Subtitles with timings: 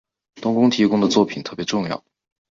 [0.41, 2.03] 冬宫提供的作品特别重要。